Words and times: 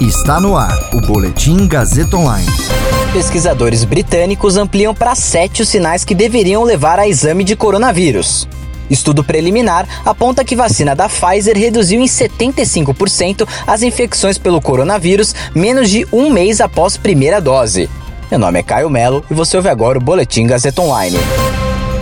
Está 0.00 0.40
no 0.40 0.56
ar 0.56 0.88
o 0.94 1.00
Boletim 1.02 1.66
Gazeta 1.66 2.16
Online. 2.16 2.48
Pesquisadores 3.12 3.84
britânicos 3.84 4.56
ampliam 4.56 4.94
para 4.94 5.14
sete 5.14 5.60
os 5.60 5.68
sinais 5.68 6.06
que 6.06 6.14
deveriam 6.14 6.64
levar 6.64 6.98
a 6.98 7.06
exame 7.06 7.44
de 7.44 7.54
coronavírus. 7.54 8.48
Estudo 8.88 9.22
preliminar 9.22 9.86
aponta 10.02 10.42
que 10.42 10.56
vacina 10.56 10.96
da 10.96 11.06
Pfizer 11.06 11.54
reduziu 11.54 12.00
em 12.00 12.06
75% 12.06 13.46
as 13.66 13.82
infecções 13.82 14.38
pelo 14.38 14.62
coronavírus 14.62 15.34
menos 15.54 15.90
de 15.90 16.08
um 16.10 16.30
mês 16.30 16.62
após 16.62 16.96
primeira 16.96 17.38
dose. 17.38 17.90
Meu 18.30 18.40
nome 18.40 18.58
é 18.58 18.62
Caio 18.62 18.88
Melo 18.88 19.22
e 19.30 19.34
você 19.34 19.58
ouve 19.58 19.68
agora 19.68 19.98
o 19.98 20.00
Boletim 20.00 20.46
Gazeta 20.46 20.80
Online. 20.80 21.18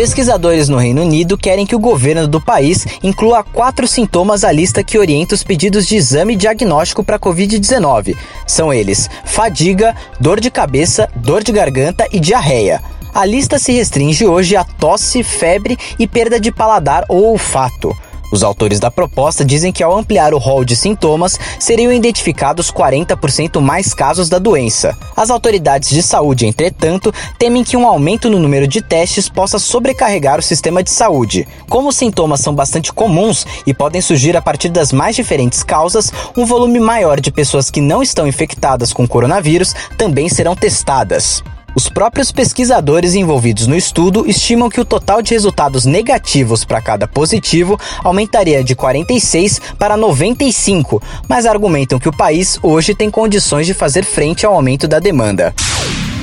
Pesquisadores 0.00 0.66
no 0.70 0.78
Reino 0.78 1.02
Unido 1.02 1.36
querem 1.36 1.66
que 1.66 1.76
o 1.76 1.78
governo 1.78 2.26
do 2.26 2.40
país 2.40 2.86
inclua 3.02 3.44
quatro 3.44 3.86
sintomas 3.86 4.44
à 4.44 4.50
lista 4.50 4.82
que 4.82 4.96
orienta 4.96 5.34
os 5.34 5.44
pedidos 5.44 5.86
de 5.86 5.96
exame 5.96 6.36
diagnóstico 6.36 7.04
para 7.04 7.18
Covid-19. 7.18 8.16
São 8.46 8.72
eles: 8.72 9.10
fadiga, 9.26 9.94
dor 10.18 10.40
de 10.40 10.50
cabeça, 10.50 11.06
dor 11.16 11.44
de 11.44 11.52
garganta 11.52 12.06
e 12.10 12.18
diarreia. 12.18 12.80
A 13.12 13.26
lista 13.26 13.58
se 13.58 13.72
restringe 13.72 14.26
hoje 14.26 14.56
a 14.56 14.64
tosse, 14.64 15.22
febre 15.22 15.76
e 15.98 16.06
perda 16.06 16.40
de 16.40 16.50
paladar 16.50 17.04
ou 17.06 17.32
olfato. 17.32 17.94
Os 18.30 18.42
autores 18.42 18.78
da 18.78 18.90
proposta 18.90 19.44
dizem 19.44 19.72
que 19.72 19.82
ao 19.82 19.96
ampliar 19.96 20.32
o 20.32 20.38
rol 20.38 20.64
de 20.64 20.76
sintomas, 20.76 21.38
seriam 21.58 21.92
identificados 21.92 22.70
40% 22.70 23.60
mais 23.60 23.92
casos 23.92 24.28
da 24.28 24.38
doença. 24.38 24.96
As 25.16 25.30
autoridades 25.30 25.90
de 25.90 26.02
saúde, 26.02 26.46
entretanto, 26.46 27.12
temem 27.38 27.64
que 27.64 27.76
um 27.76 27.86
aumento 27.86 28.30
no 28.30 28.38
número 28.38 28.66
de 28.66 28.80
testes 28.80 29.28
possa 29.28 29.58
sobrecarregar 29.58 30.38
o 30.38 30.42
sistema 30.42 30.82
de 30.82 30.90
saúde. 30.90 31.46
Como 31.68 31.88
os 31.88 31.96
sintomas 31.96 32.40
são 32.40 32.54
bastante 32.54 32.92
comuns 32.92 33.46
e 33.66 33.74
podem 33.74 34.00
surgir 34.00 34.36
a 34.36 34.42
partir 34.42 34.68
das 34.68 34.92
mais 34.92 35.16
diferentes 35.16 35.62
causas, 35.62 36.12
um 36.36 36.44
volume 36.44 36.78
maior 36.78 37.20
de 37.20 37.30
pessoas 37.30 37.70
que 37.70 37.80
não 37.80 38.02
estão 38.02 38.26
infectadas 38.26 38.92
com 38.92 39.06
coronavírus 39.06 39.74
também 39.96 40.28
serão 40.28 40.54
testadas. 40.54 41.42
Os 41.74 41.88
próprios 41.88 42.32
pesquisadores 42.32 43.14
envolvidos 43.14 43.66
no 43.66 43.76
estudo 43.76 44.28
estimam 44.28 44.68
que 44.68 44.80
o 44.80 44.84
total 44.84 45.22
de 45.22 45.32
resultados 45.34 45.84
negativos 45.84 46.64
para 46.64 46.80
cada 46.80 47.06
positivo 47.06 47.78
aumentaria 48.02 48.64
de 48.64 48.74
46 48.74 49.60
para 49.78 49.96
95, 49.96 51.02
mas 51.28 51.46
argumentam 51.46 51.98
que 51.98 52.08
o 52.08 52.16
país 52.16 52.58
hoje 52.62 52.94
tem 52.94 53.10
condições 53.10 53.66
de 53.66 53.74
fazer 53.74 54.04
frente 54.04 54.44
ao 54.44 54.54
aumento 54.54 54.88
da 54.88 54.98
demanda. 54.98 55.54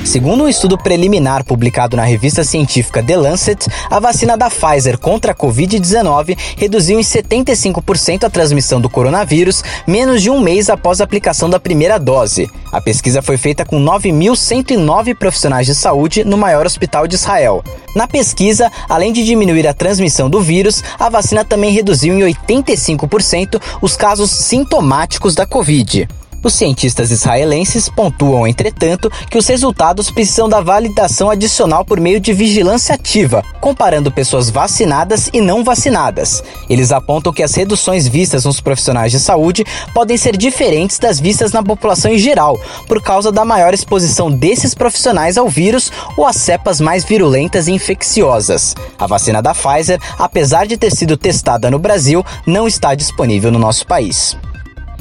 Segundo 0.08 0.44
um 0.44 0.48
estudo 0.48 0.78
preliminar 0.78 1.44
publicado 1.44 1.94
na 1.94 2.02
revista 2.02 2.42
científica 2.42 3.02
The 3.02 3.14
Lancet, 3.14 3.68
a 3.90 4.00
vacina 4.00 4.38
da 4.38 4.48
Pfizer 4.48 4.96
contra 4.96 5.32
a 5.32 5.34
Covid-19 5.34 6.34
reduziu 6.56 6.98
em 6.98 7.02
75% 7.02 8.24
a 8.24 8.30
transmissão 8.30 8.80
do 8.80 8.88
coronavírus 8.88 9.62
menos 9.86 10.22
de 10.22 10.30
um 10.30 10.40
mês 10.40 10.70
após 10.70 11.02
a 11.02 11.04
aplicação 11.04 11.50
da 11.50 11.60
primeira 11.60 11.98
dose. 11.98 12.50
A 12.72 12.80
pesquisa 12.80 13.20
foi 13.20 13.36
feita 13.36 13.66
com 13.66 13.78
9.109 13.78 15.14
profissionais 15.14 15.66
de 15.66 15.74
saúde 15.74 16.24
no 16.24 16.38
maior 16.38 16.64
hospital 16.64 17.06
de 17.06 17.16
Israel. 17.16 17.62
Na 17.94 18.08
pesquisa, 18.08 18.72
além 18.88 19.12
de 19.12 19.22
diminuir 19.26 19.68
a 19.68 19.74
transmissão 19.74 20.30
do 20.30 20.40
vírus, 20.40 20.82
a 20.98 21.10
vacina 21.10 21.44
também 21.44 21.70
reduziu 21.70 22.14
em 22.14 22.32
85% 22.32 23.60
os 23.82 23.94
casos 23.94 24.30
sintomáticos 24.30 25.34
da 25.34 25.44
Covid. 25.44 26.08
Os 26.42 26.54
cientistas 26.54 27.10
israelenses 27.10 27.88
pontuam, 27.88 28.46
entretanto, 28.46 29.10
que 29.28 29.36
os 29.36 29.46
resultados 29.46 30.10
precisam 30.10 30.48
da 30.48 30.60
validação 30.60 31.30
adicional 31.30 31.84
por 31.84 31.98
meio 32.00 32.20
de 32.20 32.32
vigilância 32.32 32.94
ativa, 32.94 33.44
comparando 33.60 34.12
pessoas 34.12 34.48
vacinadas 34.48 35.28
e 35.32 35.40
não 35.40 35.64
vacinadas. 35.64 36.42
Eles 36.70 36.92
apontam 36.92 37.32
que 37.32 37.42
as 37.42 37.54
reduções 37.54 38.06
vistas 38.06 38.44
nos 38.44 38.60
profissionais 38.60 39.10
de 39.10 39.18
saúde 39.18 39.64
podem 39.92 40.16
ser 40.16 40.36
diferentes 40.36 40.98
das 40.98 41.18
vistas 41.18 41.52
na 41.52 41.62
população 41.62 42.12
em 42.12 42.18
geral, 42.18 42.58
por 42.86 43.02
causa 43.02 43.32
da 43.32 43.44
maior 43.44 43.74
exposição 43.74 44.30
desses 44.30 44.74
profissionais 44.74 45.36
ao 45.36 45.48
vírus 45.48 45.90
ou 46.16 46.24
às 46.24 46.36
cepas 46.36 46.80
mais 46.80 47.04
virulentas 47.04 47.66
e 47.66 47.72
infecciosas. 47.72 48.76
A 48.96 49.06
vacina 49.06 49.42
da 49.42 49.54
Pfizer, 49.54 50.00
apesar 50.18 50.66
de 50.66 50.76
ter 50.76 50.94
sido 50.94 51.16
testada 51.16 51.68
no 51.68 51.80
Brasil, 51.80 52.24
não 52.46 52.68
está 52.68 52.94
disponível 52.94 53.50
no 53.50 53.58
nosso 53.58 53.86
país. 53.86 54.36